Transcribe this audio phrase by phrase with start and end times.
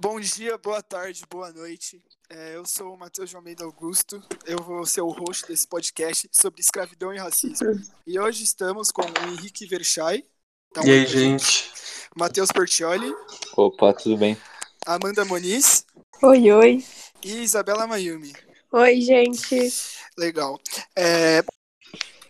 [0.00, 2.00] Bom dia, boa tarde, boa noite.
[2.30, 4.22] É, eu sou o Matheus de Almeida Augusto.
[4.46, 7.66] Eu vou ser o host desse podcast sobre escravidão e racismo.
[8.06, 10.22] E hoje estamos com o Henrique Verchai.
[10.70, 11.68] Então, e aí, gente?
[12.16, 13.12] Matheus Portioli.
[13.56, 14.38] Opa, tudo bem?
[14.86, 15.84] Amanda Moniz.
[16.22, 16.84] Oi, oi.
[17.20, 18.32] E Isabela Mayumi.
[18.70, 19.72] Oi, gente.
[20.16, 20.60] Legal.
[20.94, 21.42] É,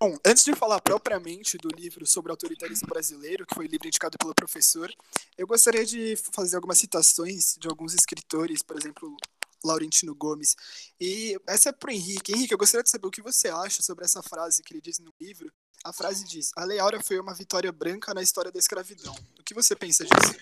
[0.00, 4.32] Bom, antes de falar propriamente do livro sobre autoritarismo brasileiro, que foi livro indicado pelo
[4.32, 4.88] professor,
[5.36, 9.16] eu gostaria de fazer algumas citações de alguns escritores, por exemplo,
[9.64, 10.54] Laurentino Gomes.
[11.00, 12.32] E essa é para o Henrique.
[12.32, 15.00] Henrique, eu gostaria de saber o que você acha sobre essa frase que ele diz
[15.00, 15.52] no livro.
[15.84, 19.14] A frase diz: A Lei Áurea foi uma vitória branca na história da escravidão.
[19.38, 20.36] O que você pensa disso?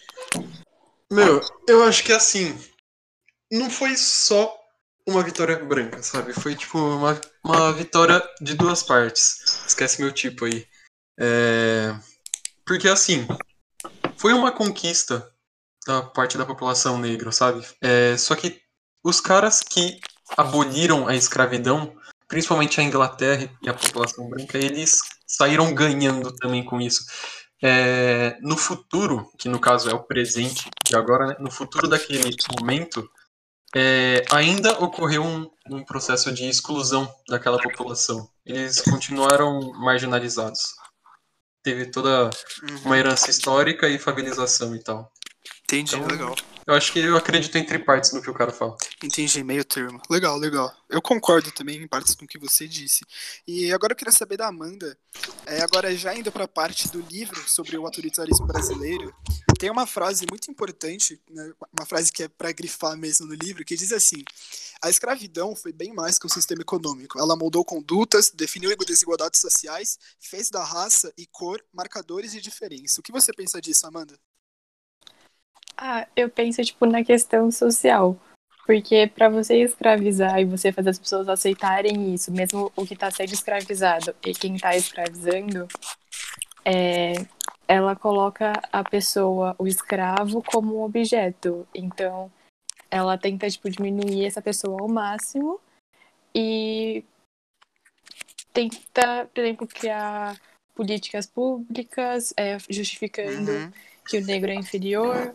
[1.10, 2.54] Meu, eu acho que assim.
[3.50, 4.65] Não foi só
[5.06, 6.32] uma vitória branca, sabe?
[6.32, 9.64] Foi tipo uma, uma vitória de duas partes.
[9.66, 10.66] Esquece meu tipo aí.
[11.18, 11.94] É...
[12.64, 13.26] Porque assim,
[14.16, 15.32] foi uma conquista
[15.86, 17.64] da parte da população negra, sabe?
[17.80, 18.16] É...
[18.16, 18.60] Só que
[19.04, 20.00] os caras que
[20.36, 21.94] aboliram a escravidão,
[22.26, 27.04] principalmente a Inglaterra e a população branca, eles saíram ganhando também com isso.
[27.62, 28.36] É...
[28.42, 31.36] No futuro, que no caso é o presente de agora, né?
[31.38, 33.08] no futuro daquele momento,
[33.78, 38.26] é, ainda ocorreu um, um, processo de exclusão daquela população.
[38.44, 40.62] Eles continuaram marginalizados.
[41.62, 42.30] Teve toda
[42.80, 42.94] uma uhum.
[42.94, 45.12] herança histórica e favelização e tal.
[45.64, 46.34] Entendi, então, legal.
[46.66, 48.76] Eu acho que eu acredito entre partes no que o cara fala.
[49.00, 50.02] Entendi, meio termo.
[50.10, 50.74] Legal, legal.
[50.90, 53.04] Eu concordo também em partes com o que você disse.
[53.46, 54.98] E agora eu queria saber da Amanda.
[55.46, 59.14] É, agora, já indo para a parte do livro sobre o autoritarismo brasileiro,
[59.60, 63.64] tem uma frase muito importante, né, uma frase que é para grifar mesmo no livro,
[63.64, 64.24] que diz assim:
[64.82, 67.16] A escravidão foi bem mais que um sistema econômico.
[67.16, 72.98] Ela moldou condutas, definiu desigualdades sociais, fez da raça e cor marcadores de diferença.
[72.98, 74.18] O que você pensa disso, Amanda?
[75.76, 78.16] Ah, eu penso, tipo, na questão social.
[78.66, 83.10] Porque para você escravizar e você fazer as pessoas aceitarem isso, mesmo o que está
[83.10, 85.68] sendo escravizado e quem está escravizando,
[86.64, 87.12] é,
[87.68, 91.66] ela coloca a pessoa, o escravo, como um objeto.
[91.72, 92.30] Então,
[92.90, 95.60] ela tenta, tipo, diminuir essa pessoa ao máximo
[96.34, 97.04] e
[98.52, 100.36] tenta, por exemplo, criar
[100.74, 103.72] políticas públicas, é, justificando uhum.
[104.08, 105.34] que o negro é inferior.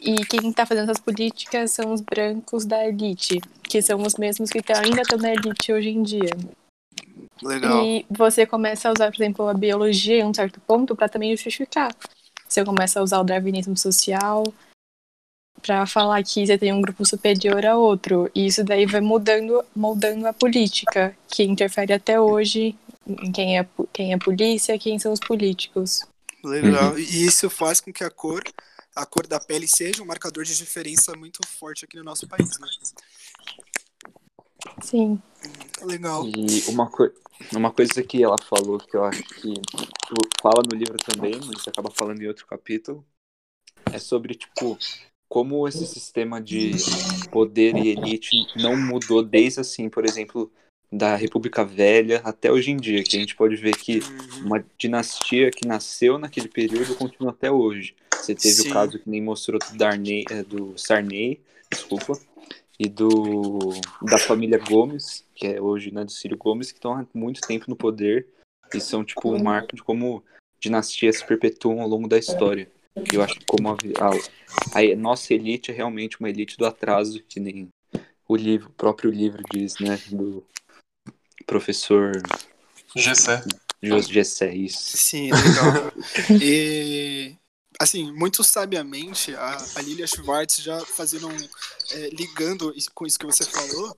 [0.00, 4.50] E quem está fazendo essas políticas são os brancos da elite, que são os mesmos
[4.50, 6.30] que ainda estão na elite hoje em dia.
[7.42, 7.84] Legal.
[7.84, 11.30] E você começa a usar, por exemplo, a biologia em um certo ponto para também
[11.32, 11.94] justificar.
[12.48, 14.44] Você começa a usar o darwinismo social
[15.60, 18.30] para falar que você tem um grupo superior a outro.
[18.34, 22.76] E isso daí vai mudando, moldando a política, que interfere até hoje
[23.06, 26.02] em quem é, quem é polícia, quem são os políticos.
[26.44, 26.98] Legal.
[26.98, 28.42] E isso faz com que a cor,
[28.98, 32.58] a cor da pele seja um marcador de diferença muito forte aqui no nosso país,
[32.58, 32.68] né?
[34.82, 35.22] Sim.
[35.82, 36.26] Legal.
[36.26, 37.08] E uma, co
[37.54, 39.54] uma coisa que ela falou que eu acho que
[40.42, 43.06] fala no livro também, mas acaba falando em outro capítulo,
[43.92, 44.76] é sobre, tipo,
[45.28, 46.72] como esse sistema de
[47.30, 50.50] poder e elite não mudou desde, assim, por exemplo,
[50.90, 54.46] da República Velha até hoje em dia, que a gente pode ver que uhum.
[54.46, 57.94] uma dinastia que nasceu naquele período continua até hoje.
[58.20, 58.70] Você teve Sim.
[58.70, 61.40] o caso que nem mostrou do, Darnay, é, do Sarney,
[61.70, 62.18] desculpa,
[62.78, 63.70] e do
[64.02, 67.66] da família Gomes, que é hoje né, do Ciro Gomes, que estão há muito tempo
[67.68, 68.26] no poder
[68.74, 70.22] e são tipo um marco de como
[70.60, 72.70] dinastias se perpetuam ao longo da história.
[73.12, 77.22] Eu acho que como a, a, a, nossa elite é realmente uma elite do atraso,
[77.28, 77.68] que nem
[78.28, 80.44] o livro, o próprio livro diz, né, do
[81.46, 82.12] professor
[82.94, 83.42] Gessé.
[83.82, 84.96] Gessé, isso.
[84.96, 85.92] Sim, legal.
[86.42, 87.36] e
[87.78, 91.48] assim, muito sabiamente, a, a Lilia Schwartz já fazendo um,
[91.92, 93.96] é, ligando com isso que você falou,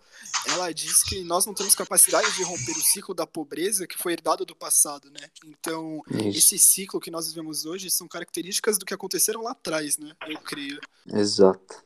[0.48, 4.12] ela diz que nós não temos capacidade de romper o ciclo da pobreza que foi
[4.12, 5.28] herdado do passado, né?
[5.46, 6.38] Então, isso.
[6.38, 10.12] esse ciclo que nós vivemos hoje são características do que aconteceram lá atrás, né?
[10.28, 10.80] Eu creio.
[11.12, 11.82] Exato.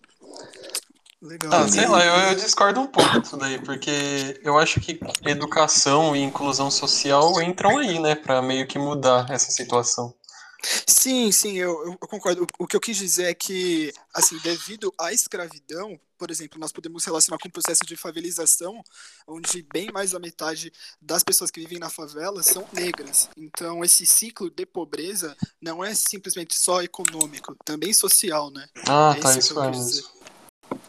[1.23, 1.53] Legal.
[1.55, 6.15] Ah, sei lá, eu, eu, discordo um pouco disso daí, porque eu acho que educação
[6.15, 10.15] e inclusão social entram aí, né, para meio que mudar essa situação.
[10.87, 12.47] Sim, sim, eu, eu, concordo.
[12.59, 16.73] O, o que eu quis dizer é que, assim, devido à escravidão, por exemplo, nós
[16.73, 18.83] podemos relacionar com o processo de favelização,
[19.27, 23.29] onde bem mais da metade das pessoas que vivem na favela são negras.
[23.37, 28.67] Então, esse ciclo de pobreza não é simplesmente só econômico, também social, né?
[28.89, 30.09] Ah, é tá, isso é mesmo.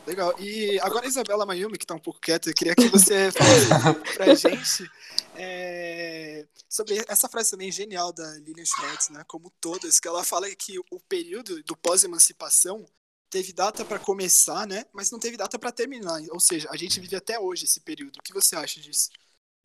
[0.05, 0.39] Legal.
[0.39, 4.15] E agora a Isabela Mayumi, que está um pouco quieta, eu queria que você falasse
[4.15, 4.91] pra gente
[5.35, 10.47] é, sobre essa frase também genial da Lilian Schwartz, né, como todas, que ela fala
[10.55, 12.85] que o período do pós-emancipação
[13.29, 14.85] teve data para começar, né?
[14.93, 16.21] Mas não teve data para terminar.
[16.31, 18.17] Ou seja, a gente vive até hoje esse período.
[18.17, 19.09] O que você acha disso?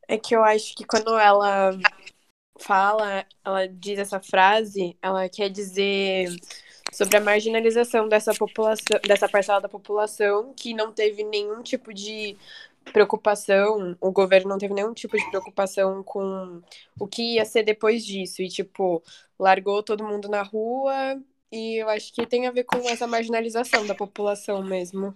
[0.08, 1.78] É que eu acho que quando ela
[2.58, 6.34] fala, ela diz essa frase, ela quer dizer
[6.92, 12.36] sobre a marginalização dessa população, dessa parcela da população que não teve nenhum tipo de
[12.92, 16.62] preocupação, o governo não teve nenhum tipo de preocupação com
[16.98, 19.02] o que ia ser depois disso e tipo,
[19.38, 21.20] largou todo mundo na rua
[21.52, 25.14] e eu acho que tem a ver com essa marginalização da população mesmo.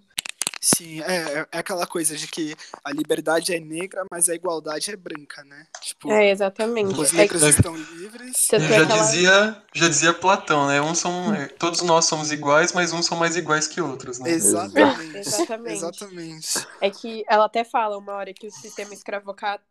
[0.65, 4.95] Sim, é, é aquela coisa de que a liberdade é negra, mas a igualdade é
[4.95, 5.67] branca, né?
[5.79, 6.99] Tipo, é, exatamente.
[6.99, 8.47] Os negros é, estão livres.
[8.49, 8.85] Já, aquela...
[8.85, 10.81] dizia, já dizia Platão, né?
[10.81, 14.31] Uns são, todos nós somos iguais, mas uns são mais iguais que outros, né?
[14.31, 15.17] Exatamente.
[15.21, 15.73] Exatamente.
[15.73, 16.67] Exatamente.
[16.81, 18.91] É que ela até fala uma hora que o sistema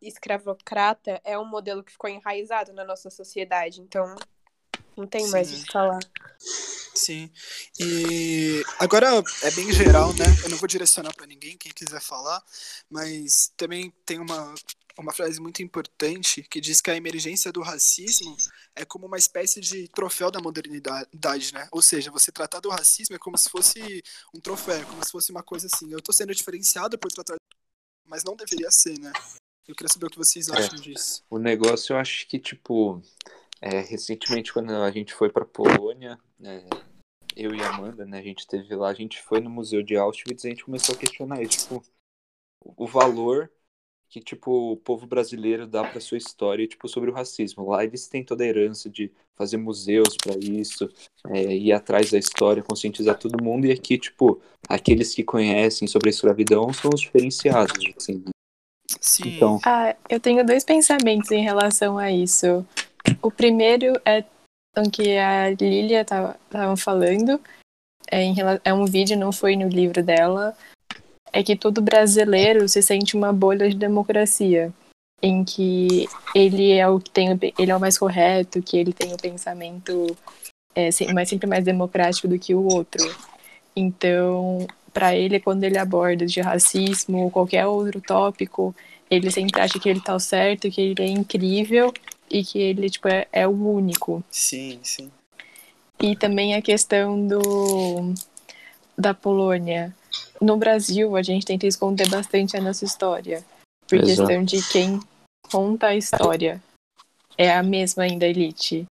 [0.01, 3.81] escravocrata é um modelo que ficou enraizado na nossa sociedade.
[3.81, 4.15] Então,
[4.97, 5.31] não tem Sim.
[5.31, 5.99] mais o que falar.
[6.95, 7.29] Sim.
[7.79, 10.25] E agora é bem geral, né?
[10.43, 12.41] Eu não vou direcionar para ninguém, quem quiser falar,
[12.89, 14.55] mas também tem uma,
[14.97, 18.35] uma frase muito importante que diz que a emergência do racismo
[18.75, 21.67] é como uma espécie de troféu da modernidade, né?
[21.71, 24.03] Ou seja, você tratar do racismo é como se fosse
[24.33, 25.91] um troféu, é como se fosse uma coisa assim.
[25.91, 27.35] Eu tô sendo diferenciado por tratar,
[28.05, 29.11] mas não deveria ser, né?
[29.67, 31.23] Eu queria saber o que vocês acham é, disso.
[31.29, 33.01] O negócio, eu acho que, tipo,
[33.65, 36.63] é, recentemente, quando a gente foi para Polônia, né,
[37.35, 39.97] eu e a Amanda, né, a gente teve lá, a gente foi no Museu de
[39.97, 41.83] Auschwitz e a gente começou a questionar isso, tipo,
[42.59, 43.51] o valor
[44.07, 47.67] que tipo o povo brasileiro dá para sua história, tipo sobre o racismo.
[47.67, 50.87] Lá eles têm toda a herança de fazer museus para isso,
[51.27, 53.65] é, ir atrás da história, conscientizar todo mundo.
[53.65, 54.39] E aqui tipo
[54.69, 58.23] aqueles que conhecem sobre a escravidão são os diferenciados, assim.
[58.25, 58.31] Né?
[59.01, 59.35] Sim.
[59.35, 62.65] Então, ah, eu tenho dois pensamentos em relação a isso.
[63.21, 64.23] O primeiro é
[64.77, 66.37] o que a Lilia estava
[66.77, 67.39] falando.
[68.11, 70.55] É, em, é um vídeo, não foi no livro dela.
[71.31, 74.71] É que todo brasileiro se sente uma bolha de democracia,
[75.21, 79.13] em que ele é o que tem, ele é o mais correto, que ele tem
[79.13, 80.15] o pensamento
[80.75, 83.03] é, mas sempre mais democrático do que o outro.
[83.75, 88.75] Então, para ele, quando ele aborda de racismo ou qualquer outro tópico,
[89.09, 91.93] ele sempre acha que ele tá certo, que ele é incrível
[92.29, 94.23] e que ele tipo é, é o único.
[94.29, 95.11] Sim, sim.
[96.01, 98.13] E também a questão do
[98.97, 99.95] da Polônia.
[100.41, 103.43] No Brasil, a gente tenta esconder bastante a nossa história,
[103.87, 104.27] por Exato.
[104.27, 104.99] questão de quem
[105.51, 106.61] conta a história.
[107.37, 108.85] É a mesma ainda elite.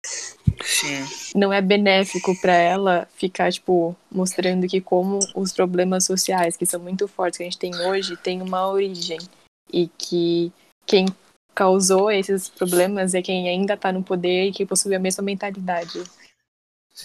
[0.63, 1.05] Sim.
[1.35, 6.79] Não é benéfico para ela ficar tipo mostrando que como os problemas sociais que são
[6.79, 9.19] muito fortes que a gente tem hoje tem uma origem
[9.71, 10.51] e que
[10.85, 11.05] quem
[11.53, 16.03] causou esses problemas é quem ainda tá no poder e que possui a mesma mentalidade.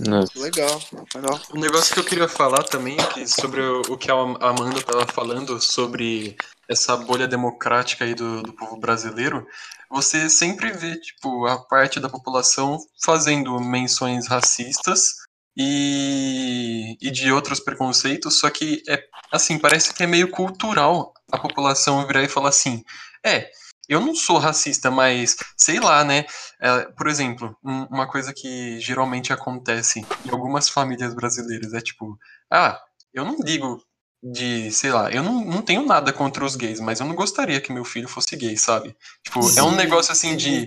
[0.01, 0.81] Legal,
[1.15, 1.41] legal.
[1.55, 5.61] Um negócio que eu queria falar também, que sobre o que a Amanda estava falando
[5.61, 6.37] sobre
[6.69, 9.47] essa bolha democrática aí do, do povo brasileiro,
[9.89, 15.15] você sempre vê, tipo, a parte da população fazendo menções racistas
[15.57, 19.03] e, e de outros preconceitos, só que é
[19.33, 22.85] assim, parece que é meio cultural a população virar e falar assim,
[23.25, 23.51] é,
[23.89, 26.25] eu não sou racista, mas sei lá, né?
[26.61, 32.19] É, por exemplo, um, uma coisa que geralmente acontece em algumas famílias brasileiras é tipo,
[32.51, 32.81] ah,
[33.13, 33.81] eu não digo
[34.23, 37.61] de, sei lá, eu não, não tenho nada contra os gays, mas eu não gostaria
[37.61, 38.97] que meu filho fosse gay, sabe?
[39.23, 40.67] Tipo, Sim, é um negócio assim de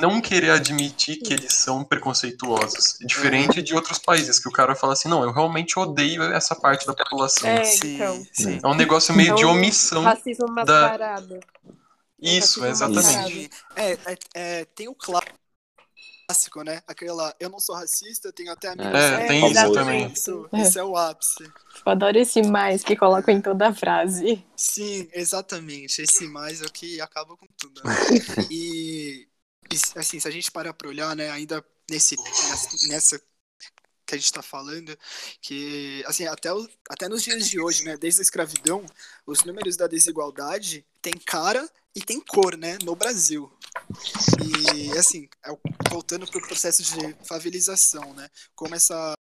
[0.00, 2.98] não querer admitir que eles são preconceituosos.
[3.00, 6.86] Diferente de outros países, que o cara fala assim, não, eu realmente odeio essa parte
[6.86, 7.48] da população.
[7.48, 8.26] É, então.
[8.62, 10.02] É um negócio meio então, de omissão.
[10.02, 11.38] Racismo mascarado.
[11.38, 11.79] Da...
[12.20, 13.50] Isso, exatamente.
[13.76, 16.82] É, é, é, tem o clássico, né?
[16.86, 18.94] Aquela, eu não sou racista, tenho até amigos.
[18.94, 20.12] É, tem isso também.
[20.12, 21.42] Isso, isso é o ápice.
[21.42, 24.44] Eu adoro esse mais que coloca em toda a frase.
[24.56, 26.02] Sim, exatamente.
[26.02, 27.82] Esse mais é o que acaba com tudo.
[27.84, 27.94] Né?
[28.50, 29.26] e,
[29.72, 32.16] e, assim, se a gente parar pra olhar, né, ainda nesse,
[32.88, 33.20] nessa
[34.10, 34.98] que a gente está falando,
[35.40, 38.84] que assim até, o, até nos dias de hoje, né, desde a escravidão,
[39.24, 43.50] os números da desigualdade têm cara e tem cor, né, no Brasil.
[44.42, 45.50] E assim, é
[45.90, 49.14] voltando para o processo de favelização, né, como essa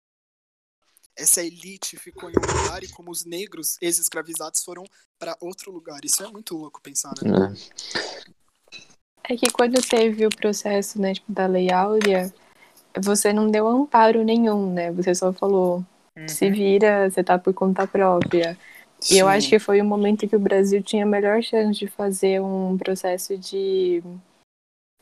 [1.18, 4.84] essa elite ficou em um lugar e como os negros ex-escravizados foram
[5.18, 6.06] para outro lugar.
[6.06, 7.56] Isso é muito louco pensar, né?
[9.26, 9.34] É.
[9.34, 12.32] é que quando teve o processo, né, tipo, da Lei Áurea,
[13.02, 14.92] você não deu amparo nenhum, né?
[14.92, 15.84] Você só falou,
[16.16, 16.28] uhum.
[16.28, 18.58] se vira, você tá por conta própria.
[19.00, 19.16] Sim.
[19.16, 21.88] E eu acho que foi o momento que o Brasil tinha a melhor chance de
[21.88, 24.04] fazer um processo de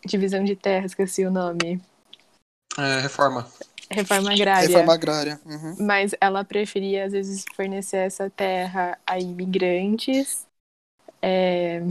[0.06, 1.82] divisão de terras, esqueci o nome.
[2.78, 3.48] É, reforma.
[3.90, 4.68] reforma agrária.
[4.68, 5.40] Reforma agrária.
[5.46, 5.76] Uhum.
[5.80, 10.46] Mas ela preferia, às vezes, fornecer essa terra a imigrantes
[11.22, 11.82] é,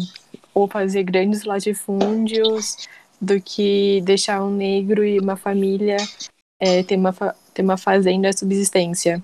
[0.53, 2.89] ou fazer grandes latifúndios
[3.21, 5.97] do que deixar um negro e uma família
[6.61, 9.23] é, ter, uma fa- ter uma fazenda à subsistência.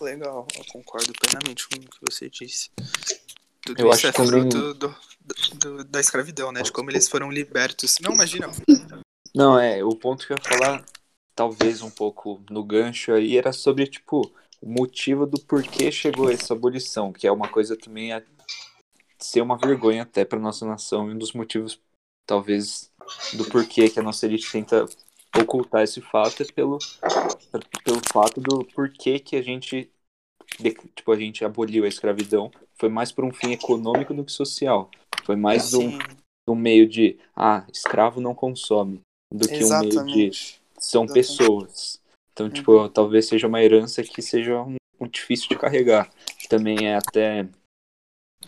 [0.00, 2.70] Legal, eu concordo plenamente com o que você disse.
[3.62, 4.94] Tudo Eu isso acho é fruto do,
[5.58, 6.62] do- da escravidão, né?
[6.62, 7.98] De como eles foram libertos.
[8.00, 8.46] Não, imagina.
[9.34, 10.84] Não, é, o ponto que eu ia falar,
[11.34, 16.54] talvez um pouco no gancho aí, era sobre, tipo, o motivo do porquê chegou essa
[16.54, 18.22] abolição, que é uma coisa também a
[19.18, 21.80] ser uma vergonha até para nossa nação, e um dos motivos,
[22.26, 22.90] talvez,
[23.34, 24.86] do porquê que a nossa elite tenta
[25.38, 26.78] ocultar esse fato é pelo,
[27.84, 29.90] pelo fato do porquê que a gente,
[30.94, 34.90] tipo, a gente aboliu a escravidão, foi mais por um fim econômico do que social.
[35.24, 35.98] Foi mais de um,
[36.48, 39.00] um meio de, ah, escravo não consome,
[39.32, 40.60] do que um meio de exatamente.
[40.78, 41.12] são Exatamente.
[41.12, 42.00] pessoas.
[42.32, 46.10] Então, tipo, talvez seja uma herança que seja um, um difícil de carregar.
[46.48, 47.48] Também é até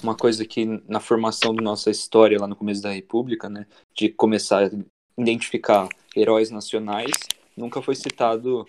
[0.03, 4.09] uma coisa que na formação da nossa história lá no começo da República, né, de
[4.11, 4.71] começar a
[5.21, 7.13] identificar heróis nacionais,
[7.57, 8.67] nunca foi citado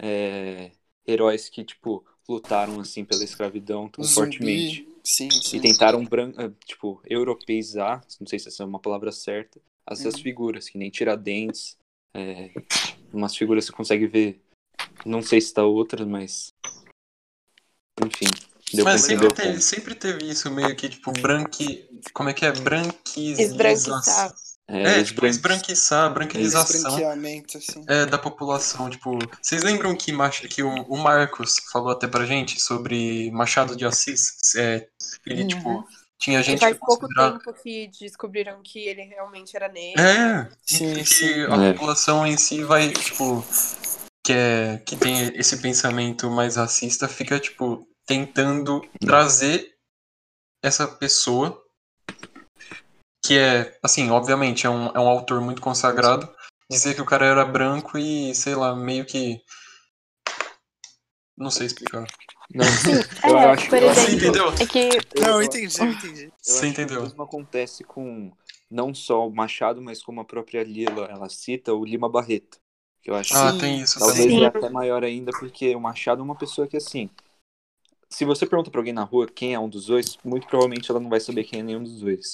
[0.00, 0.72] é,
[1.06, 4.14] heróis que, tipo, lutaram, assim, pela escravidão tão Zumbi.
[4.14, 4.88] fortemente.
[5.02, 5.56] Sim, sim.
[5.56, 6.32] E tentaram, bran...
[6.38, 10.22] eh, tipo, europeizar, não sei se essa é uma palavra certa, essas Uhum.
[10.22, 11.76] figuras, que nem Tiradentes,
[12.14, 12.50] é,
[13.12, 14.40] umas figuras que você consegue ver,
[15.04, 16.52] não sei se tá outras, mas,
[18.04, 18.26] enfim,
[18.72, 21.88] deu Mas pra entender sempre o teve, sempre teve isso, meio que, tipo, branqui...
[22.12, 22.52] Como é que é?
[22.52, 24.32] Branquização.
[24.72, 26.96] É, É, tipo, esbranquiçar, branquilização
[27.56, 27.84] assim.
[27.88, 28.88] é, da população.
[28.88, 30.12] Tipo, vocês lembram que,
[30.48, 34.54] que o, o Marcos falou até pra gente sobre Machado de Assis?
[34.56, 34.86] É,
[35.26, 35.48] ele, Uhum.
[35.48, 37.38] tipo, tinha E gente faz que pouco considerava...
[37.38, 40.00] tempo que descobriram que ele realmente era negro.
[40.02, 41.42] É, Sim, e que sim.
[41.46, 41.72] a É.
[41.72, 43.44] população em si vai, tipo,
[44.24, 49.66] que, é, que tem esse pensamento mais racista, fica, tipo, tentando trazer
[50.62, 51.59] essa pessoa,
[53.30, 56.28] que é, assim, obviamente, é um, é um autor muito consagrado,
[56.68, 59.40] dizer que o cara era branco e, sei lá, meio que.
[61.38, 62.08] Não sei explicar.
[62.52, 64.48] Não, É, eu acho por que Você entendeu?
[64.48, 64.88] é que
[65.20, 66.24] Não, eu entendi, eu entendi.
[66.24, 66.98] Eu Você acho que entendeu?
[66.98, 68.32] O mesmo acontece com
[68.68, 72.58] não só o Machado, mas como a própria Lila, ela cita o Lima Barreto,
[73.00, 74.42] que eu acho Ah, Sim, tem isso Talvez também.
[74.42, 77.08] é até maior ainda, porque o Machado é uma pessoa que, assim,
[78.08, 80.98] se você pergunta pra alguém na rua quem é um dos dois, muito provavelmente ela
[80.98, 82.32] não vai saber quem é nenhum dos dois.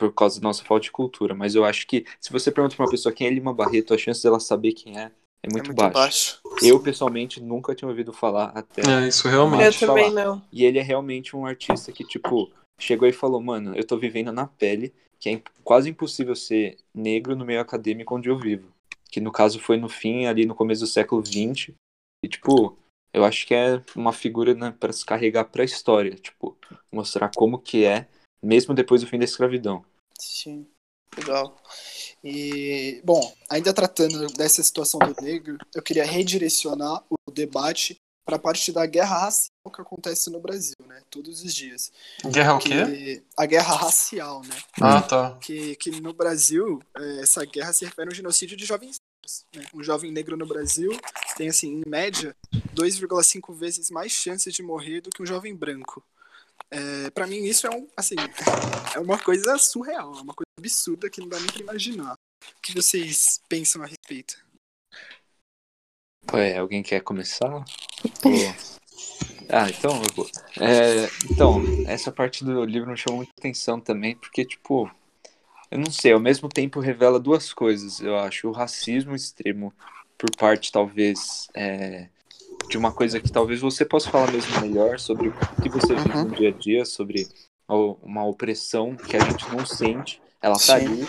[0.00, 1.34] Por causa da nossa falta de cultura.
[1.34, 3.98] Mas eu acho que, se você pergunta pra uma pessoa quem é Lima Barreto, a
[3.98, 5.94] chance dela saber quem é é muito, é muito baixa.
[5.94, 6.40] baixo.
[6.62, 8.82] Eu, pessoalmente, nunca tinha ouvido falar até.
[8.82, 9.82] É, isso realmente.
[9.82, 10.24] Eu também falar.
[10.24, 10.42] não.
[10.52, 14.32] E ele é realmente um artista que, tipo, chegou e falou: Mano, eu tô vivendo
[14.32, 18.68] na pele, que é quase impossível ser negro no meio acadêmico onde eu vivo.
[19.10, 21.72] Que no caso foi no fim, ali no começo do século XX.
[22.22, 22.78] E, tipo,
[23.12, 26.14] eu acho que é uma figura né, para se carregar pra história.
[26.16, 26.56] Tipo,
[26.92, 28.06] mostrar como que é,
[28.42, 29.84] mesmo depois do fim da escravidão.
[30.18, 30.66] Sim,
[31.16, 31.56] legal.
[32.22, 38.38] E, bom, ainda tratando dessa situação do negro, eu queria redirecionar o debate para a
[38.38, 41.02] parte da guerra racial que acontece no Brasil, né?
[41.10, 41.92] Todos os dias.
[42.26, 43.22] Guerra o quê?
[43.36, 44.56] A guerra racial, né?
[44.80, 45.38] Ah, tá.
[45.40, 49.46] Que, que no Brasil, eh, essa guerra se refere ao genocídio de jovens negros.
[49.54, 49.64] Né?
[49.74, 50.96] Um jovem negro no Brasil
[51.36, 52.36] tem, assim, em média,
[52.74, 56.04] 2,5 vezes mais chances de morrer do que um jovem branco.
[56.70, 58.14] É, para mim, isso é um, assim,
[58.94, 62.14] é uma coisa surreal, é uma coisa absurda que não dá nem pra imaginar.
[62.14, 64.44] O que vocês pensam a respeito?
[66.32, 67.64] Ué, alguém quer começar?
[69.52, 70.30] Ah, então eu vou.
[70.60, 74.88] É, então, essa parte do livro me chamou muita atenção também, porque, tipo,
[75.70, 78.48] eu não sei, ao mesmo tempo revela duas coisas, eu acho.
[78.48, 79.74] O racismo extremo,
[80.16, 82.08] por parte, talvez, é,
[82.70, 86.16] de uma coisa que talvez você possa falar mesmo melhor sobre o que você vive
[86.16, 86.24] Uhum.
[86.26, 87.26] no dia a dia, sobre
[87.68, 90.22] uma opressão que a gente não sente.
[90.40, 90.86] Ela tá Sim.
[90.86, 91.06] ali,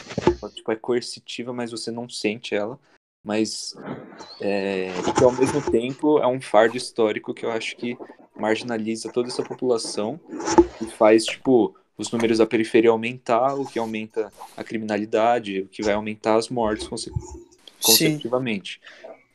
[0.56, 2.80] tipo, é coercitiva, mas você não sente ela.
[3.24, 3.76] Mas
[4.42, 7.96] é, que ao mesmo tempo é um fardo histórico que eu acho que
[8.36, 10.20] marginaliza toda essa população
[10.82, 15.84] e faz, tipo, os números da periferia aumentar, o que aumenta a criminalidade, o que
[15.84, 17.12] vai aumentar as mortes conse-
[17.84, 18.82] consecutivamente.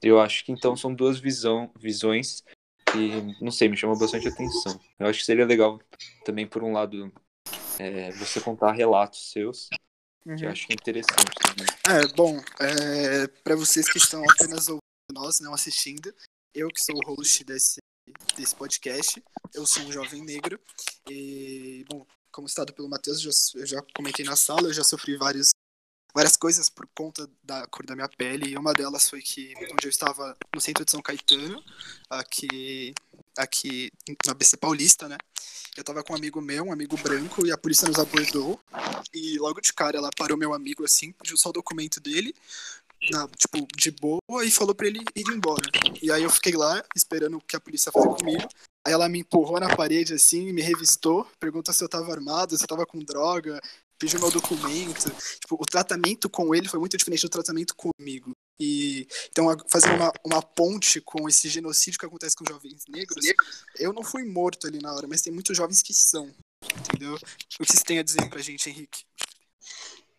[0.02, 2.42] Eu acho que então são duas visão, visões
[2.92, 4.80] que, não sei, me chamam bastante atenção.
[4.98, 5.80] Eu acho que seria legal
[6.24, 7.12] também, por um lado,
[7.78, 9.68] é, você contar relatos seus,
[10.36, 11.66] que eu acho que é interessante também.
[11.88, 14.80] É, bom, é, para vocês que estão apenas ouvindo
[15.12, 16.14] nós, não assistindo,
[16.54, 17.78] eu que sou o host desse,
[18.36, 19.22] desse podcast,
[19.54, 20.58] eu sou um jovem negro
[21.08, 24.84] e, bom, como citado pelo Matheus, eu já, eu já comentei na sala, eu já
[24.84, 25.50] sofri vários
[26.16, 28.52] várias coisas por conta da cor da minha pele.
[28.52, 31.62] E uma delas foi que onde eu estava no centro de São Caetano,
[32.08, 32.94] aqui,
[33.36, 33.92] aqui
[34.26, 35.18] na BC Paulista, né?
[35.76, 38.58] Eu tava com um amigo meu, um amigo branco, e a polícia nos abordou.
[39.12, 42.34] E logo de cara ela parou meu amigo assim, pediu só o documento dele,
[43.10, 45.70] na, tipo, de boa, e falou pra ele ir embora.
[46.00, 48.48] E aí eu fiquei lá, esperando o que a polícia fazer comigo.
[48.86, 52.64] Aí ela me empurrou na parede assim, me revistou, perguntou se eu tava armado, se
[52.64, 53.60] eu tava com droga,
[53.98, 55.10] pediu meu documento.
[55.40, 58.32] Tipo, o tratamento com ele foi muito diferente do tratamento comigo.
[58.58, 63.24] E então, fazendo uma, uma ponte com esse genocídio que acontece com jovens negros,
[63.78, 66.32] eu não fui morto ali na hora, mas tem muitos jovens que são.
[66.64, 67.14] Entendeu?
[67.14, 69.04] O que você tem a dizer pra gente, Henrique?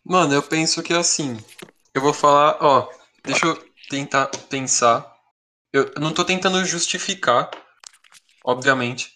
[0.04, 1.36] Mano, eu penso que assim.
[1.92, 2.88] Eu vou falar, ó,
[3.24, 3.56] deixa eu
[3.90, 5.16] tentar pensar.
[5.72, 7.50] Eu não tô tentando justificar,
[8.44, 9.12] obviamente,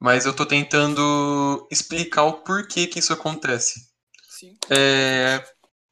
[0.00, 3.91] mas eu tô tentando explicar o porquê que isso acontece.
[4.42, 4.56] Sim.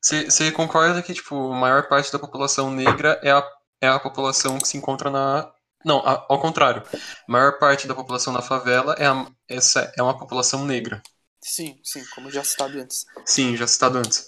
[0.02, 3.46] Você concorda que, tipo, a maior parte da população negra é a,
[3.80, 5.52] é a população que se encontra na.
[5.84, 6.82] Não, a, ao contrário.
[6.92, 11.02] A maior parte da população na favela é, a, essa é uma população negra.
[11.42, 13.04] Sim, sim, como já citado antes.
[13.24, 14.26] Sim, já citado antes.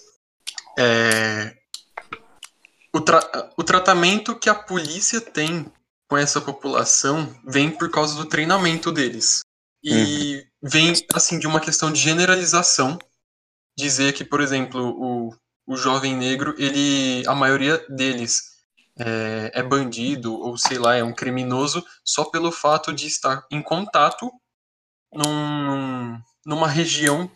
[0.77, 1.55] É,
[2.93, 5.71] o, tra o tratamento que a polícia tem
[6.07, 9.41] com essa população vem por causa do treinamento deles.
[9.83, 12.97] E vem, assim, de uma questão de generalização.
[13.77, 18.41] Dizer que, por exemplo, o, o jovem negro, ele, a maioria deles
[18.99, 23.61] é, é bandido ou sei lá, é um criminoso só pelo fato de estar em
[23.61, 24.31] contato
[25.11, 27.29] num, numa região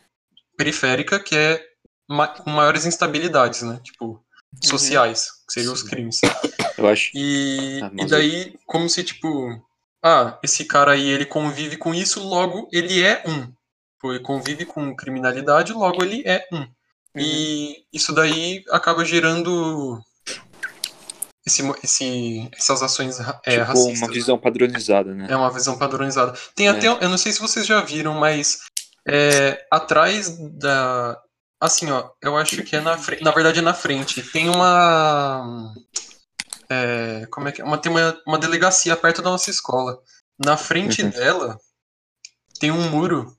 [0.55, 1.63] periférica que é
[2.09, 3.79] ma com maiores instabilidades, né?
[3.83, 4.23] Tipo,
[4.63, 6.21] sociais, que seriam os crimes.
[6.77, 7.11] Eu acho.
[7.13, 9.61] E, Ah, e daí, como se, tipo,
[10.03, 13.51] ah, esse cara aí, ele convive com isso, logo ele é um.
[14.03, 16.67] Ele convive com criminalidade, logo ele é um.
[17.15, 19.99] E isso daí acaba gerando
[21.45, 24.01] esse, esse, essas ações é, tipo, racistas.
[24.01, 25.27] uma visão padronizada, né?
[25.29, 26.37] É uma visão padronizada.
[26.55, 26.71] Tem É.
[26.71, 28.59] até, eu não sei se vocês já viram, mas
[29.07, 31.19] é, atrás da.
[31.59, 33.23] Assim, ó, eu acho que é na frente.
[33.23, 34.21] Na verdade, é na frente.
[34.21, 35.73] Tem uma.
[36.69, 37.65] é, como é que é?
[37.65, 39.97] Uma, tem uma, uma delegacia perto da nossa escola.
[40.37, 41.09] Na frente Uhum.
[41.09, 41.57] dela
[42.59, 43.35] tem um muro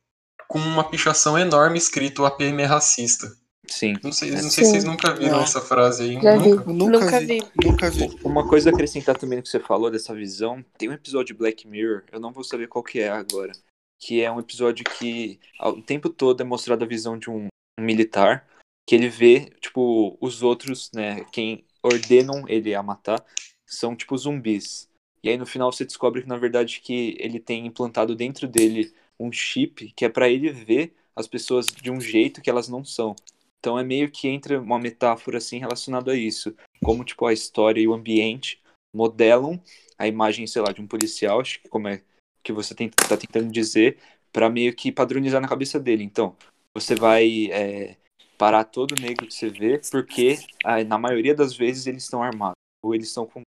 [0.48, 3.30] com uma pichação enorme escrito APM é racista.
[3.70, 3.94] Sim.
[4.02, 4.32] Não sei, É.
[4.42, 4.88] não sei se vocês Sim.
[4.88, 5.42] nunca viram Não.
[5.42, 6.14] essa frase aí.
[6.22, 6.48] Já vi.
[6.48, 6.72] nunca.
[6.72, 7.42] Nunca, Nunca vi, vi.
[7.68, 8.08] Nunca vi.
[8.24, 11.34] Uma coisa a acrescentar também no que você falou dessa visão, tem um episódio de
[11.34, 13.52] Black Mirror, eu não vou saber qual que é agora,
[14.00, 17.46] que é um episódio que o tempo todo é mostrada a visão de um,
[17.78, 18.48] um militar,
[18.88, 23.22] que ele vê, tipo, os outros, né, quem ordenam ele a matar,
[23.66, 24.88] são tipo zumbis.
[25.22, 28.94] E aí no final você descobre que na verdade que ele tem implantado dentro dele
[29.18, 32.84] um chip que é pra ele ver as pessoas de um jeito que elas não
[32.84, 33.16] são.
[33.58, 37.80] Então é meio que entra uma metáfora assim relacionada a isso, como tipo a história
[37.80, 38.60] e o ambiente
[38.94, 39.60] modelam
[39.98, 42.02] a imagem, sei lá, de um policial, acho que como é
[42.42, 43.98] que você tem, tá tentando dizer,
[44.32, 46.04] pra meio que padronizar na cabeça dele.
[46.04, 46.36] Então,
[46.72, 47.96] você vai é,
[48.38, 50.38] parar todo negro que você vê, porque
[50.86, 53.42] na maioria das vezes eles estão armados, ou eles estão com.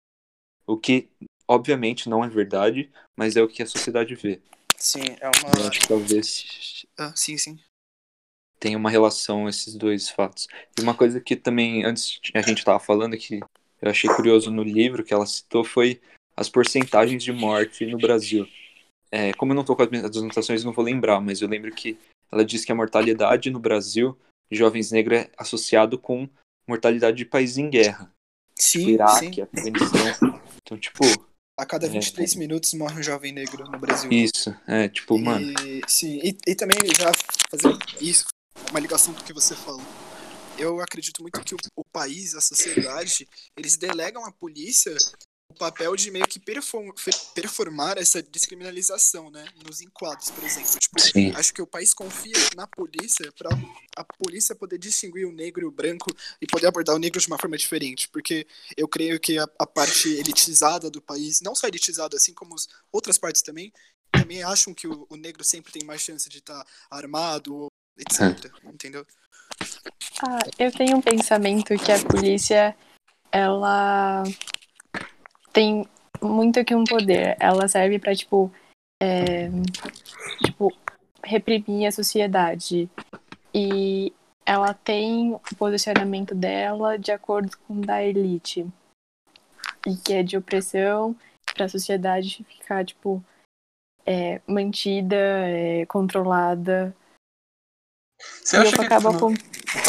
[0.68, 1.08] O que,
[1.48, 4.42] obviamente, não é verdade, mas é o que a sociedade vê.
[4.82, 5.70] Sim, é Eu uma.
[5.70, 7.60] acho que talvez Ah, sim, sim.
[8.60, 10.48] tenha uma relação esses dois fatos.
[10.78, 13.40] E uma coisa que também, antes a gente estava falando, que
[13.80, 16.02] eu achei curioso no livro que ela citou, foi
[16.36, 18.48] as porcentagens de morte no Brasil.
[19.12, 21.48] É, como eu não estou com as minhas anotações, eu não vou lembrar, mas eu
[21.48, 21.98] lembro que
[22.32, 24.18] ela disse que a mortalidade no Brasil
[24.50, 26.28] de jovens negros é associado com
[26.68, 28.12] mortalidade de países em guerra.
[28.56, 29.42] Sim, Iraque, sim.
[29.42, 30.40] Afeganistão.
[30.58, 31.04] Então, tipo,
[31.62, 31.90] A cada É.
[31.92, 34.12] 23 minutos morre um jovem negro no Brasil.
[34.12, 34.52] isso.
[34.68, 35.46] É, tipo, mano.
[35.62, 37.12] E, sim, e, e também já
[37.52, 38.26] fazer isso,
[38.72, 39.86] uma ligação com o que você falou.
[40.58, 44.92] Eu acredito muito que o, o país, a sociedade, eles delegam à polícia
[45.52, 46.94] o papel de meio que perform-
[47.36, 49.46] performar essa descriminalização, né?
[49.66, 50.80] Nos enquadros, por exemplo.
[50.80, 51.32] Tipo, Sim.
[51.36, 53.50] acho que o país confia na polícia para
[53.98, 56.10] a polícia poder distinguir o negro e o branco
[56.42, 58.08] e poder abordar o negro de uma forma diferente.
[58.08, 62.56] Porque eu creio que a, a parte elitizada do país, não só elitizada, assim como
[62.56, 63.74] as outras partes também,
[64.10, 68.50] também acham que o, o negro sempre tem mais chance de estar armado, etc.
[68.64, 69.06] Entendeu?
[70.26, 72.76] Ah, eu tenho um pensamento que a polícia,
[73.32, 74.24] ela
[75.52, 75.88] tem
[76.22, 77.36] muito que um poder.
[77.40, 78.52] Ela serve pra, tipo,
[79.02, 79.50] é,
[80.44, 80.74] tipo,
[81.24, 82.90] reprimir a sociedade.
[83.54, 84.14] E
[84.46, 88.66] ela tem o posicionamento dela de acordo com o da elite.
[89.86, 91.16] E que é de opressão
[91.54, 93.24] pra sociedade ficar, tipo,
[94.06, 96.96] é, mantida, é, controlada.
[98.20, 99.34] Você e acha isso que acaba tipo, com.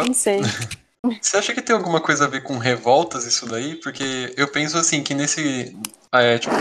[0.07, 0.41] Não sei.
[1.21, 3.75] Você acha que tem alguma coisa a ver com revoltas isso daí?
[3.77, 5.77] Porque eu penso assim, que nesse.
[6.13, 6.55] É, tipo,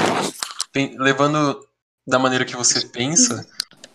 [0.97, 1.67] levando
[2.07, 3.47] da maneira que você pensa,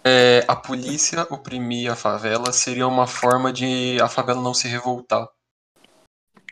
[0.05, 5.29] é, a polícia oprimir a favela seria uma forma de a favela não se revoltar.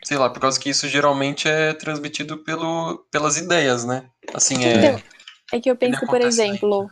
[0.03, 4.09] Sei lá, por causa que isso geralmente é transmitido pelo, pelas ideias, né?
[4.33, 4.77] Assim, é.
[4.77, 5.03] Então,
[5.53, 6.91] É que eu penso, por exemplo,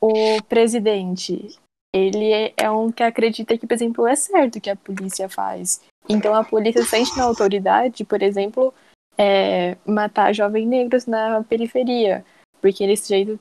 [0.00, 1.58] o presidente,
[1.92, 5.28] ele é- é um que acredita que, por exemplo, é certo o que a polícia
[5.28, 5.80] faz.
[6.08, 8.72] Então a polícia sente na autoridade, por exemplo,
[9.16, 12.24] é, matar jovens negros na periferia.
[12.60, 13.38] Porque desse jeito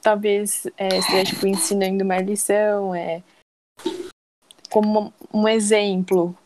[0.00, 3.22] talvez é, esteja tipo, ensinando uma lição, é,
[4.70, 6.36] como um exemplo.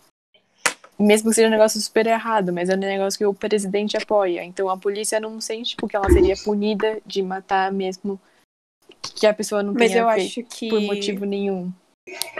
[0.99, 4.43] Mesmo que seja um negócio super errado, mas é um negócio que o presidente apoia.
[4.45, 8.21] Então a polícia não sente tipo, que ela seria punida de matar mesmo
[9.01, 10.69] que a pessoa não Mas tenha feito acho que.
[10.69, 11.73] por motivo nenhum.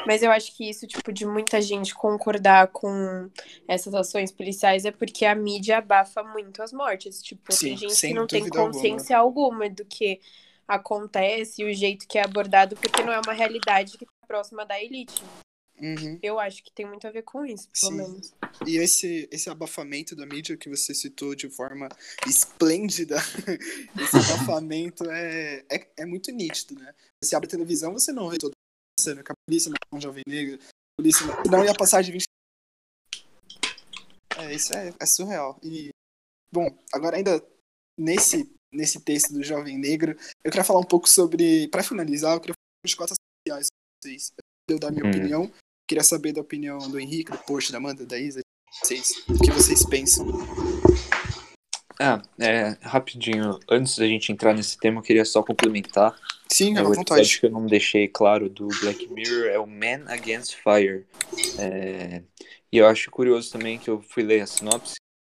[0.07, 3.31] Mas eu acho que isso, tipo, de muita gente concordar com
[3.67, 7.23] essas ações policiais é porque a mídia abafa muito as mortes.
[7.23, 8.75] Tipo, Sim, tem gente que não tem dúvida alguma.
[8.75, 9.71] consciência alguma.
[9.71, 10.21] do que
[10.67, 14.67] acontece e o jeito que é abordado, porque não é uma realidade que tá próxima
[14.67, 15.23] da elite.
[15.81, 16.19] Uhum.
[16.23, 17.99] Eu acho que tem muito a ver com isso, pelo Sim.
[17.99, 18.35] menos.
[18.67, 21.89] E esse, esse abafamento da mídia que você citou de forma
[22.27, 23.17] esplêndida,
[23.97, 26.93] esse abafamento é, é, é muito nítido, né?
[27.23, 28.58] Você abre a televisão, você não vê todo
[29.07, 32.25] mundo que a polícia matou um jovem negro, a polícia não ia passar de 20.
[34.37, 35.59] É, isso é, é surreal.
[35.63, 35.91] E,
[36.53, 37.45] bom, agora ainda
[37.99, 42.41] nesse, nesse texto do jovem negro, eu queria falar um pouco sobre, para finalizar, eu
[42.41, 44.33] queria falar de cotas sociais com vocês.
[44.69, 45.11] Eu dar minha Hum.
[45.11, 45.53] opinião,
[45.89, 48.41] queria saber da opinião do Henrique, do Porsche, da Amanda, da Isa,
[48.83, 50.27] vocês, o que vocês pensam?
[52.01, 56.17] Ah, é, rapidinho, antes da gente entrar nesse tema, eu queria só complementar.
[56.51, 57.01] Sim, É, à vontade.
[57.23, 61.07] episódio que eu não deixei claro do Black Mirror é o Man Against Fire.
[61.59, 62.23] É,
[62.73, 64.95] e eu acho curioso também que eu fui ler a sinopse,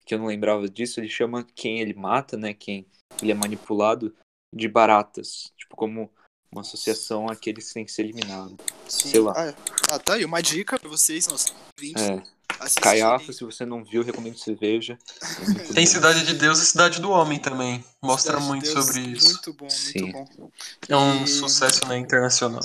[0.06, 2.86] que eu não lembrava disso, ele chama quem ele mata, né, quem
[3.22, 4.14] ele é manipulado,
[4.54, 5.52] de baratas.
[5.58, 6.12] Tipo, como
[6.52, 8.58] uma associação àqueles que têm que ser eliminados.
[8.88, 9.10] Sim.
[9.10, 9.34] sei lá.
[9.36, 9.54] Ah,
[9.92, 12.24] ah, tá aí uma dica pra vocês, nossos ouvintes, É,
[12.60, 13.02] assistirem.
[13.02, 14.98] Caiafa, se você não viu, recomendo que você veja.
[15.22, 15.92] É Tem bom.
[15.92, 17.84] Cidade de Deus e Cidade do Homem também.
[18.04, 19.28] Mostra Cidade de muito Deus, sobre isso.
[19.28, 20.12] Muito bom, muito Sim.
[20.12, 20.52] bom.
[20.88, 22.62] É um E- sucesso né, internacional.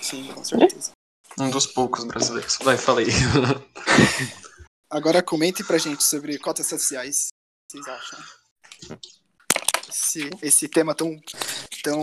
[0.00, 0.92] Sim, com certeza.
[1.38, 2.58] Um dos poucos brasileiros.
[2.62, 3.06] Vai, falei.
[4.90, 7.28] Agora comentem pra gente sobre cotas sociais.
[7.28, 8.98] O que vocês acham?
[9.88, 11.18] Esse, esse tema tão,
[11.82, 12.02] tão,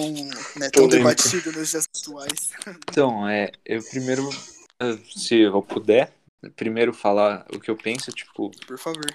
[0.56, 2.50] né, tão debatido nos dias atuais.
[2.90, 4.28] Então, é, eu primeiro,
[4.82, 6.12] eh, se eu puder,
[6.56, 9.06] primeiro falar o que eu penso, tipo, Por favor.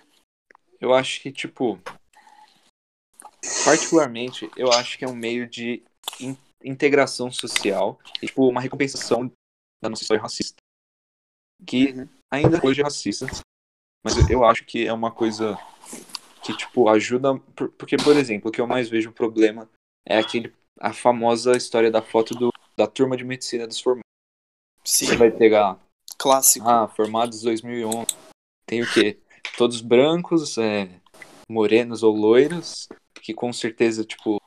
[0.81, 1.79] eu acho que, tipo,
[3.65, 5.83] particularmente, eu acho que é um meio de
[6.21, 9.31] in- integração social e, tipo, uma recompensação
[9.83, 10.57] da nossa história racista.
[11.67, 12.09] Que Uhum.
[12.33, 13.27] ainda hoje é racista,
[14.05, 15.57] mas eu- acho que é uma coisa
[16.43, 19.69] que, tipo, ajuda, por- porque, por exemplo, o que eu mais vejo problema
[20.07, 24.05] é aquele, a famosa história da foto do, da turma de medicina dos formados.
[24.85, 25.81] Sim, Você vai pegar
[26.19, 26.69] clássico.
[26.69, 28.07] ah, formados 2011.
[28.67, 29.19] Tem o quê?
[29.57, 31.01] Todos brancos, é,
[31.49, 32.89] morenos ou loiros,
[33.23, 34.39] que com certeza, tipo,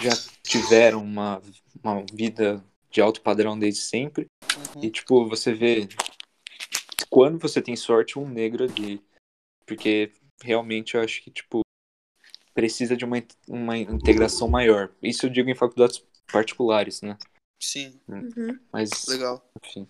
[0.00, 0.10] já
[0.42, 1.40] tiveram uma,
[1.82, 4.26] uma vida de alto padrão desde sempre.
[4.76, 4.84] Uhum.
[4.84, 5.88] E, tipo, você vê
[7.08, 9.02] quando você tem sorte, um negro ali.
[9.66, 11.60] Porque realmente eu acho que, tipo,
[12.54, 14.92] precisa de uma, uma integração maior.
[15.02, 17.16] Isso eu digo em faculdades particulares, né?
[17.62, 18.58] Sim, Uhum.
[18.72, 19.44] Mas, legal.
[19.62, 19.86] enfim.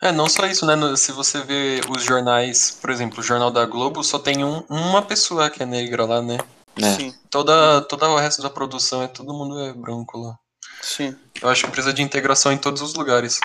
[0.00, 0.74] É, não só isso, né?
[0.96, 5.02] Se você vê os jornais, por exemplo, o Jornal da Globo, só tem um- uma
[5.02, 6.38] pessoa que é negra lá, né?
[6.80, 6.94] É.
[6.96, 10.34] Sim, Toda, todo o resto da produção é todo mundo é branco lá.
[10.82, 11.14] sim.
[11.42, 13.38] Eu acho que precisa de integração em todos os lugares.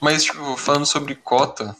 [0.00, 1.74] Mas, tipo, falando sobre cota,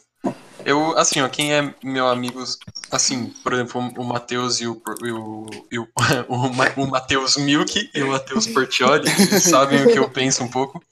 [0.64, 2.42] eu, assim, ó, quem é meu amigo,
[2.90, 5.88] assim, por exemplo, o Matheus e o, e o, e o,
[6.28, 9.08] o, o Matheus Milk e o Matheus Portioli
[9.40, 10.82] sabem o que eu penso um pouco.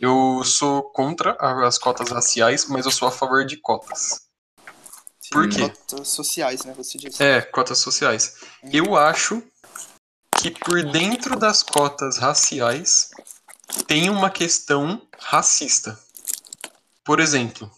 [0.00, 4.28] Eu sou contra as cotas raciais, mas eu sou a favor de cotas.
[5.20, 5.68] Sim, Por quê?
[5.68, 6.72] Cotas sociais, né?
[6.76, 7.22] Você disse.
[7.22, 8.36] É, cotas sociais.
[8.72, 9.42] Eu acho
[10.36, 13.10] que por dentro das cotas raciais
[13.86, 15.98] tem uma questão racista.
[17.04, 17.70] Por exemplo,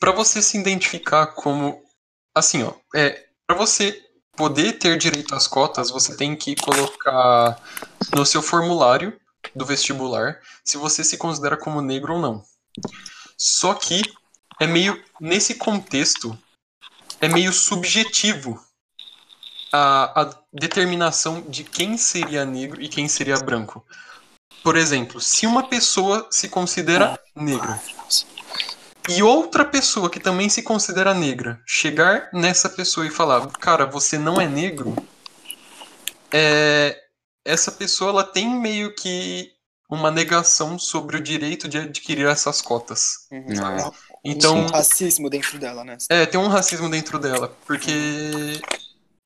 [0.00, 1.82] para você se identificar como
[2.34, 4.04] assim, ó, é, para você
[4.36, 7.60] poder ter direito às cotas, você tem que colocar
[8.14, 9.18] no seu formulário
[9.54, 12.44] do vestibular se você se considera como negro ou não.
[13.36, 14.02] Só que
[14.60, 16.36] é meio nesse contexto
[17.20, 18.60] é meio subjetivo
[19.72, 23.84] a, a determinação de quem seria negro e quem seria branco.
[24.62, 27.80] Por exemplo, se uma pessoa se considera negra
[29.08, 34.18] e outra pessoa que também se considera negra chegar nessa pessoa e falar, cara, você
[34.18, 34.94] não é negro,
[36.30, 37.07] é,
[37.48, 39.50] essa pessoa ela tem meio que
[39.90, 43.26] uma negação sobre o direito de adquirir essas cotas.
[43.32, 43.46] Uhum.
[43.62, 43.90] Ah,
[44.22, 45.96] Então, Um racismo dentro dela, né?
[46.10, 48.60] é, tem um racismo dentro dela, porque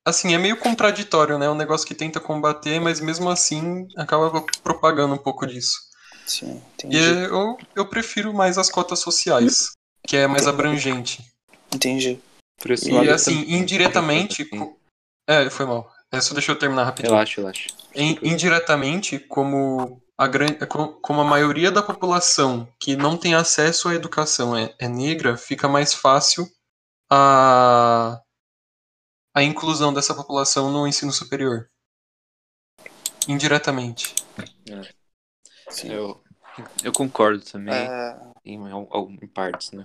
[0.05, 1.45] assim, é meio contraditório, né?
[1.45, 5.77] É um negócio que tenta combater, mas mesmo assim acaba propagando um pouco disso.
[6.25, 6.97] Sim, E entendi.
[7.29, 9.71] eu, eu prefiro mais as cotas sociais,
[10.07, 11.21] que é mais abrangente.
[11.73, 12.19] Entendi.
[12.65, 14.45] E assim, indiretamente.
[14.45, 14.59] Sim.
[14.59, 14.77] co-
[15.27, 15.92] É, foi mal.
[16.13, 17.11] É, só deixa eu terminar rapidinho.
[17.11, 17.69] Relaxa, relaxa.
[17.95, 20.53] In- indiretamente, como a, gran...
[20.67, 25.35] co- como a maioria da população que não tem acesso à educação é, é negra,
[25.35, 26.47] fica mais fácil
[27.09, 28.21] a...
[29.35, 31.67] a inclusão dessa população no ensino superior.
[33.27, 34.13] Indiretamente.
[35.69, 35.91] Sim.
[35.91, 36.23] Eu,
[36.83, 39.83] eu concordo também, É, em, em, em partes, né?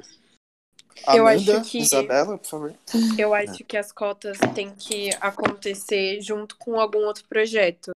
[1.07, 2.75] Eu Amanda, acho que- Isabela, por favor.
[3.19, 7.91] Eu acho que as cotas têm que acontecer junto com algum outro projeto.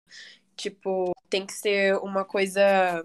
[0.56, 3.04] Tipo, tem que ser uma coisa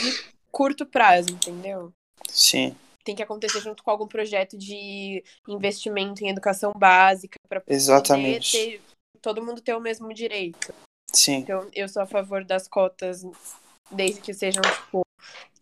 [0.00, 1.92] de curto prazo, entendeu?
[2.28, 7.74] Sim, Tem que acontecer junto com algum projeto de investimento em educação básica para poder
[7.76, 8.50] exatamente.
[8.52, 8.82] ter,
[9.22, 10.74] todo mundo ter o mesmo direito.
[11.12, 13.22] Sim, Então, eu sou a favor das cotas,
[13.90, 15.02] desde que sejam, tipo,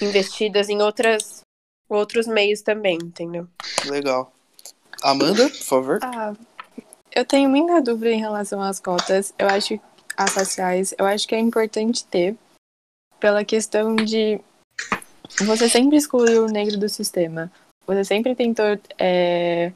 [0.01, 1.43] investidas em outras,
[1.89, 3.47] outros meios também, entendeu?
[3.87, 4.33] legal.
[5.03, 5.99] Amanda, por favor.
[6.03, 6.33] Ah,
[7.15, 9.35] eu tenho muita dúvida em relação às cotas.
[9.39, 9.79] Eu acho
[10.17, 12.37] as raciais, eu acho que é importante ter
[13.21, 14.41] pela questão de
[15.45, 17.51] você sempre excluiu o negro do sistema.
[17.87, 19.73] Você sempre tentou é,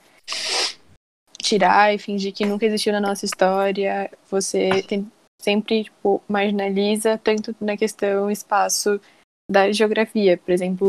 [1.38, 4.10] tirar e fingir que nunca existiu na nossa história.
[4.30, 9.00] Você tem- sempre tipo, marginaliza tanto na questão espaço
[9.50, 10.36] da geografia.
[10.36, 10.88] Por exemplo,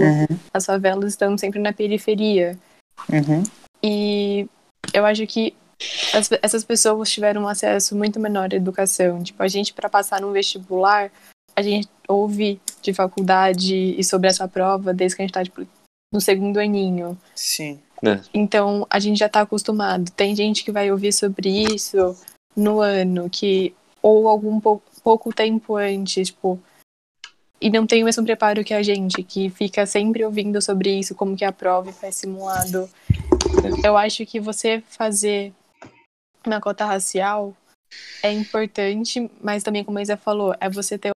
[0.54, 2.58] as favelas estão sempre na periferia.
[3.12, 3.44] Uhum.
[3.84, 4.48] E
[4.94, 5.54] eu acho que
[6.14, 9.24] as- essas pessoas tiveram um acesso muito menor à educação.
[9.24, 11.10] Tipo, a gente, para passar no vestibular,
[11.56, 15.66] a gente ouve de faculdade e sobre essa prova desde que a gente tá, tipo,
[16.14, 17.18] no segundo aninho.
[17.36, 17.80] Sim,
[18.34, 20.10] Então, a gente já tá acostumado.
[20.12, 22.16] Tem gente que vai ouvir sobre isso
[22.56, 26.58] no ano, que ou algum pou- pouco tempo antes, tipo,
[27.62, 31.16] e não tem o mesmo preparo que a gente, que fica sempre ouvindo sobre isso,
[31.16, 32.90] como que a prova faz simulado.
[33.84, 35.54] Eu acho que você fazer
[36.46, 37.56] uma cota racial
[38.24, 41.12] é importante, mas também, como a Isa falou, é você ter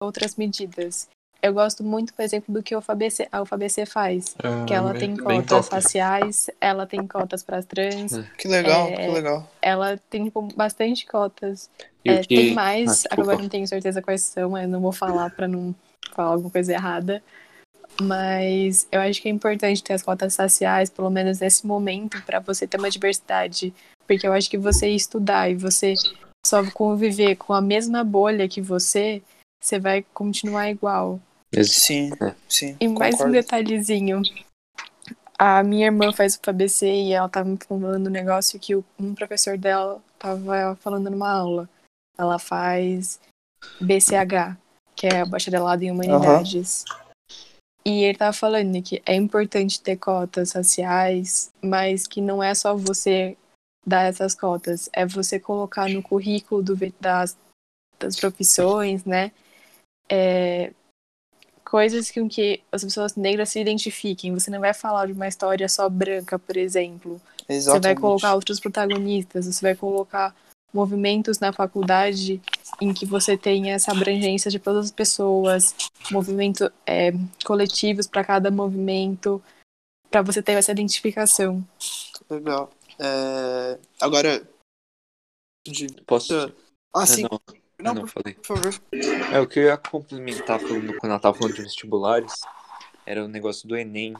[0.00, 1.08] outras medidas.
[1.44, 4.94] Eu gosto muito, por exemplo, do que a UFABC, a UFABC faz É, que ela
[4.94, 5.74] tem cotas top.
[5.74, 9.50] raciais, ela tem cotas para trans, que legal, É, que legal.
[9.60, 11.68] ela tem tipo, bastante cotas.
[12.02, 12.34] E É, que...
[12.34, 15.74] Tem mais, Ah, agora não tenho certeza quais são, eu não vou falar para não
[16.14, 17.22] falar alguma coisa errada.
[18.00, 22.40] Mas eu acho que é importante ter as cotas raciais, pelo menos nesse momento, para
[22.40, 23.74] você ter uma diversidade.
[24.06, 25.92] Porque eu acho que você estudar e você
[26.46, 29.22] só conviver com a mesma bolha que você,
[29.62, 31.20] você vai continuar igual.
[31.62, 32.34] Sim, É.
[32.48, 32.76] sim.
[32.80, 33.32] E mais um concordo.
[33.32, 34.22] detalhezinho.
[35.38, 39.14] A minha irmã faz o FABC e ela tava me falando um negócio que um
[39.14, 41.68] professor dela tava falando numa aula.
[42.16, 43.20] Ela faz
[43.80, 44.56] BCH,
[44.94, 46.84] que é bacharelado em humanidades.
[47.84, 52.74] E ele tava falando que é importante ter cotas raciais, mas que não é só
[52.74, 53.36] você
[53.86, 57.36] dar essas cotas, é você colocar no currículo do das,
[57.98, 59.32] das profissões, né?
[60.08, 60.72] É,
[61.74, 64.32] coisas com que as pessoas negras se identifiquem.
[64.32, 67.20] Você não vai falar de uma história só branca, por exemplo.
[67.38, 67.82] Você Exatamente.
[67.82, 70.32] vai colocar outros protagonistas, você vai colocar
[70.72, 72.40] movimentos na faculdade
[72.80, 75.74] em que você tenha essa abrangência de todas as pessoas,
[76.12, 77.10] movimentos é,
[77.44, 79.42] coletivos para cada movimento,
[80.08, 81.66] para você ter essa identificação.
[82.30, 82.70] Legal.
[83.00, 84.48] É, Agora.
[85.66, 85.88] De...
[86.06, 86.36] Posso?
[86.36, 87.22] Ah, Ah, sim.
[87.22, 87.40] não,
[87.78, 88.34] Não, não, por, falei.
[88.34, 88.74] por favor.
[89.32, 92.40] É, o que eu ia complementar falando, quando ela tava falando de vestibulares
[93.06, 94.14] era o negócio do Enem.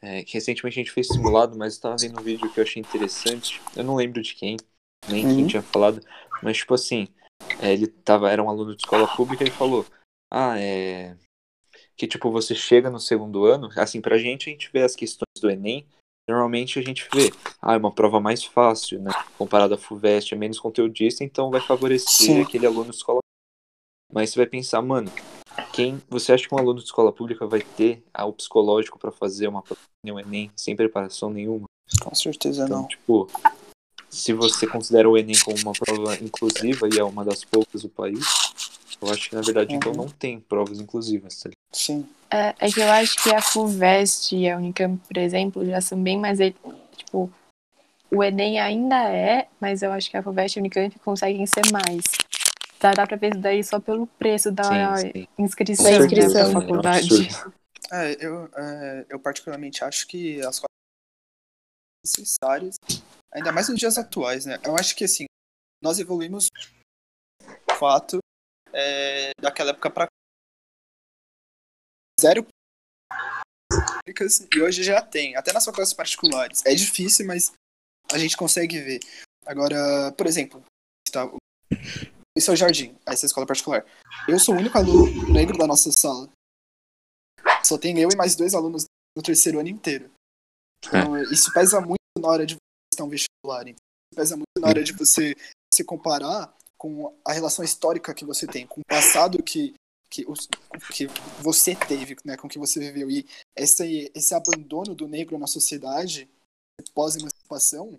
[0.00, 2.64] É, que recentemente a gente fez simulado, mas eu tava vendo um vídeo que eu
[2.64, 3.60] achei interessante.
[3.74, 4.56] Eu não lembro de quem,
[5.08, 5.46] nem quem Uhum.
[5.48, 6.00] tinha falado,
[6.40, 7.08] mas tipo assim,
[7.60, 9.84] é, ele tava, era um aluno de escola pública e falou:
[10.30, 11.16] Ah, é.
[11.96, 15.40] Que tipo, você chega no segundo ano, assim, pra gente a gente vê as questões
[15.40, 15.84] do Enem,
[16.28, 19.10] normalmente a gente vê, ah, é uma prova mais fácil, né?
[19.36, 22.42] Comparado à FUVEST, é menos conteudista, então vai favorecer Sim.
[22.42, 23.20] aquele aluno de escola
[24.12, 25.12] mas você vai pensar, mano,
[25.72, 29.12] quem você acha que um aluno de escola pública vai ter ah, o psicológico pra
[29.12, 31.66] fazer uma prova no Enem sem preparação nenhuma?
[32.02, 32.88] Com certeza Então, não.
[32.88, 33.30] tipo,
[34.08, 37.88] se você considera o Enem como uma prova inclusiva e é uma das poucas do
[37.88, 38.24] país,
[39.00, 39.98] Eu acho que, na verdade, então Uhum.
[39.98, 41.36] não tem provas inclusivas.
[41.36, 41.48] Tá?
[41.50, 41.58] ligado?
[41.72, 42.08] Sim.
[42.30, 46.02] É, é que eu acho que a FUVEST e a Unicamp, por exemplo, já são
[46.02, 46.38] bem mais.
[46.96, 47.32] Tipo,
[48.10, 51.62] o Enem ainda é, mas eu acho que a FUVEST e a Unicamp conseguem ser
[51.72, 52.04] mais.
[52.80, 55.28] Dá, dá pra ver isso daí só pelo preço da Sim, sim.
[55.38, 56.32] inscrição, Da inscrição.
[56.44, 57.08] da É faculdade.
[57.90, 60.66] É, eu, é, eu particularmente acho que as coisas
[62.04, 62.74] são necessárias,
[63.32, 64.58] ainda mais nos dias atuais, né?
[64.62, 65.24] Eu acho que, assim,
[65.82, 66.48] nós evoluímos
[67.70, 68.18] o fato
[68.78, 70.06] é, daquela época pra
[72.20, 72.46] zero
[74.54, 76.64] e hoje já tem, até nas faculdades particulares.
[76.64, 77.52] É difícil, mas
[78.10, 79.00] a gente consegue ver.
[79.44, 80.64] Agora, por exemplo,
[81.12, 81.30] tá,
[82.36, 83.84] esse é o Jardim, essa é escola particular.
[84.28, 86.30] Eu sou o único aluno negro da nossa sala.
[87.64, 88.84] Só tem eu e mais dois alunos
[89.16, 90.10] no terceiro ano inteiro.
[90.84, 92.60] Então, isso pesa muito na hora de você
[92.94, 93.62] estar um vestibular.
[93.62, 95.34] Então, isso pesa muito na hora de você
[95.74, 99.74] se comparar com a relação histórica que você tem, com o passado que,
[100.08, 100.48] que, os-
[100.94, 101.06] que
[101.42, 103.10] você teve, né, com que você viveu.
[103.10, 106.30] E esse, esse abandono do negro na sociedade,
[106.94, 107.96] pós-emancipação,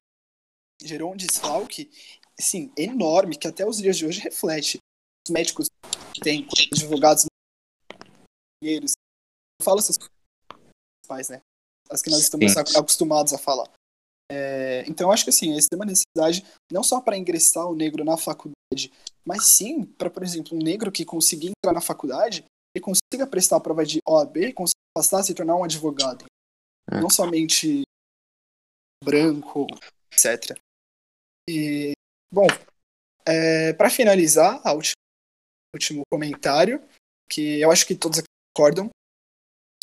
[0.81, 1.91] gerou um desfalque,
[2.39, 4.77] assim, enorme, que até os dias de hoje reflete.
[5.27, 5.67] Os médicos
[6.23, 7.25] têm, advogados,
[8.63, 8.93] engenheiros,
[9.59, 11.41] eu falo essas coisas né?
[11.89, 12.59] As que nós estamos Sim.
[12.59, 13.67] ac- acostumados a falar.
[14.31, 18.03] É, então, eu acho que assim, existe uma necessidade não só para ingressar o negro
[18.03, 18.91] na faculdade,
[19.25, 23.57] mas sim para, por exemplo, um negro que conseguir entrar na faculdade e consiga prestar
[23.57, 26.25] a prova de OAB e consiga passar a se tornar um advogado.
[26.91, 26.99] É.
[26.99, 27.81] Não somente
[29.03, 29.65] branco,
[30.11, 30.57] etc.
[31.49, 31.93] E,
[32.31, 32.47] bom,
[33.77, 34.93] para finalizar, a última,
[35.73, 36.83] último comentário,
[37.31, 38.89] que eu acho que todos aqui concordam,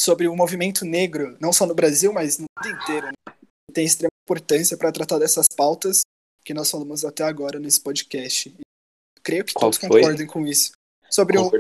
[0.01, 3.07] sobre o movimento negro, não só no Brasil, mas no mundo inteiro.
[3.07, 3.35] Né?
[3.73, 6.01] Tem extrema importância para tratar dessas pautas
[6.45, 8.53] que nós falamos até agora nesse podcast.
[9.23, 10.01] Creio que Qual todos foi?
[10.03, 10.73] concordem com isso.
[11.09, 11.51] Sobre o,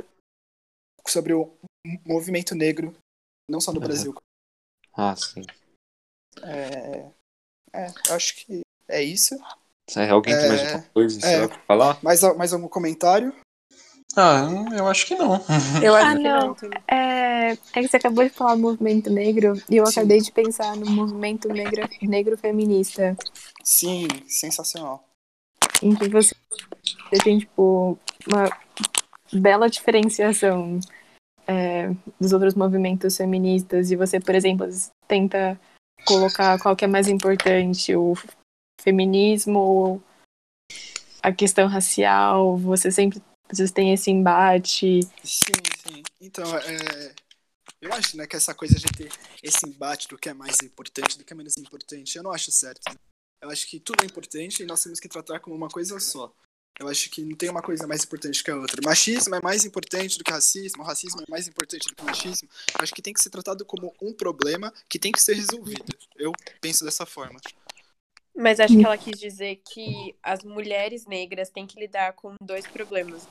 [1.06, 1.56] sobre o
[2.04, 2.92] movimento negro,
[3.48, 3.86] não só no Aham.
[3.86, 4.14] Brasil.
[4.92, 5.42] Ah, sim.
[6.42, 7.12] É,
[7.72, 9.34] é, acho que é isso.
[9.96, 11.48] É, alguém tem mais É, alguma coisa é.
[11.48, 12.02] pra falar?
[12.02, 13.32] Mais, mais algum comentário?
[14.14, 15.40] Ah, eu acho que não.
[15.82, 16.46] Eu acho Ah, que não.
[16.48, 16.56] não.
[16.88, 20.00] É, é que você acabou de falar movimento negro e eu Sim.
[20.00, 23.16] acabei de pensar no movimento negro, negro feminista,
[23.62, 25.04] Sim, sensacional.
[25.82, 26.34] em que você,
[27.10, 28.48] você tem, tipo, uma
[29.32, 30.80] bela diferenciação
[31.46, 34.66] é, dos outros movimentos feministas e você, por exemplo,
[35.06, 35.60] tenta
[36.06, 38.14] colocar qual que é mais importante, o
[38.80, 40.02] feminismo ou
[41.22, 45.00] a questão racial, você sempre vocês têm esse embate.
[45.22, 45.52] Sim,
[45.86, 46.02] sim.
[46.20, 47.14] Então, é,
[47.80, 49.10] eu acho né, que essa coisa de ter
[49.42, 52.50] esse embate do que é mais importante, do que é menos importante, eu não acho
[52.50, 52.80] certo.
[53.40, 56.32] Eu acho que tudo é importante e nós temos que tratar como uma coisa só.
[56.78, 58.80] Eu acho que não tem uma coisa mais importante que a outra.
[58.84, 62.48] Machismo é mais importante do que racismo, racismo é mais importante do que machismo.
[62.74, 65.96] Eu acho que tem que ser tratado como um problema que tem que ser resolvido.
[66.16, 67.40] Eu penso dessa forma.
[68.34, 72.66] Mas acho que ela quis dizer que as mulheres negras têm que lidar com dois
[72.66, 73.26] problemas.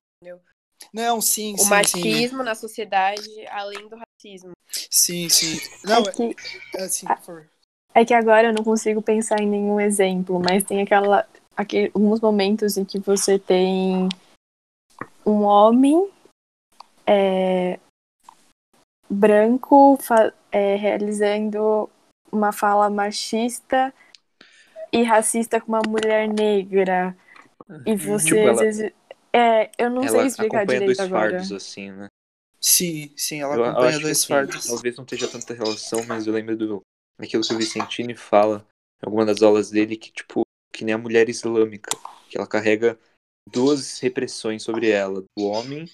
[0.94, 1.70] Não, sim, O sim, sim.
[1.70, 4.52] machismo na sociedade, além do racismo.
[4.90, 5.58] Sim, sim.
[5.84, 6.36] Não, é, que,
[6.76, 7.50] é, assim, por favor.
[7.94, 12.20] é que agora eu não consigo pensar em nenhum exemplo, mas tem aquela aquele, alguns
[12.20, 14.10] momentos em que você tem
[15.26, 16.10] um homem
[17.08, 17.80] é,
[19.10, 21.90] branco fa- é, realizando
[22.32, 23.94] uma fala machista
[24.92, 27.16] e racista com uma mulher negra.
[27.86, 28.94] E você, Tipo, ela- às vezes.
[29.36, 31.32] É, eu não sei Ela explicar acompanha direito dois agora.
[31.32, 32.08] fardos, assim, né?
[32.62, 34.66] Sim, sim, ela Eu, eu acompanha que dois assim, fardos.
[34.66, 36.82] talvez não tenha tanta relação, mas eu lembro do
[37.20, 38.66] aquilo que o Vicentini fala
[39.04, 40.44] em alguma das aulas dele, que tipo,
[40.74, 41.92] que nem a mulher islâmica,
[42.30, 42.98] que ela carrega
[43.52, 45.86] duas repressões sobre ela, do homem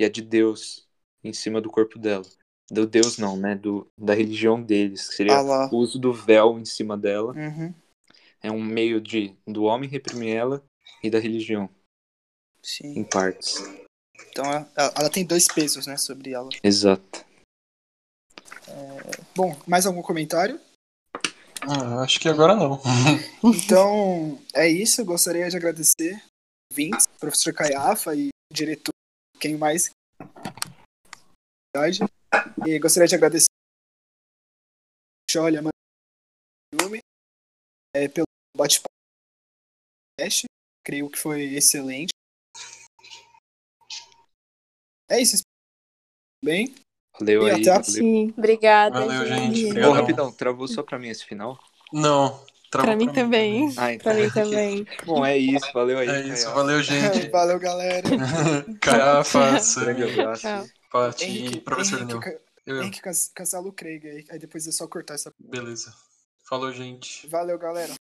[0.00, 0.86] e a de Deus
[1.22, 2.24] em cima do corpo dela.
[2.70, 3.54] Do Deus não, né?
[3.54, 5.70] Do, da religião deles, que seria Allah.
[5.72, 7.32] o uso do véu em cima dela.
[7.32, 7.72] Uhum.
[8.42, 10.64] É um meio de do homem reprimir ela
[11.02, 11.68] e da religião,
[12.68, 12.98] Sim.
[12.98, 13.56] em partes.
[14.28, 16.50] Então ela, ela tem dois pesos, né, sobre ela.
[16.62, 17.24] Exato.
[19.34, 20.60] Bom, mais algum comentário?
[21.62, 22.80] Ah, acho que agora não.
[23.42, 25.04] Então, é isso.
[25.04, 26.22] Gostaria de agradecer
[26.70, 28.92] ouvintes, professor Caiafa e diretor,
[29.40, 29.90] quem mais.
[32.66, 33.46] E gostaria de agradecer
[35.36, 35.70] olha, mano,
[37.94, 38.26] é, pelo
[38.56, 38.88] bate-papo.
[40.84, 42.17] Creio que foi excelente.
[45.10, 45.42] É isso.
[46.44, 46.74] Bem,
[47.18, 47.60] Valeu E aí.
[47.62, 47.84] até valeu.
[47.84, 48.34] Sim.
[48.36, 49.64] Obrigada, Valeu, gente.
[49.64, 49.92] Ô, Obrigadão.
[49.92, 51.58] rapidão, travou só pra mim esse final?
[51.92, 52.44] Não.
[52.70, 53.72] Travou Pra mim também.
[53.76, 54.12] Ah, então.
[54.12, 54.86] Pra mim também.
[55.06, 55.66] Bom, é isso.
[55.72, 56.08] Valeu aí.
[56.08, 56.54] É isso, Caio.
[56.54, 57.28] valeu, gente.
[57.32, 58.02] Valeu, galera.
[58.80, 60.46] Caiafa, Grande Sami, abraço.
[61.24, 62.40] E professor Henrique, Nil.
[62.66, 65.32] Eu, Henrique can- cancela o Craig aí, aí depois é só cortar essa.
[65.38, 65.94] beleza.
[66.46, 67.26] Falou, gente.
[67.26, 67.94] Valeu, galera.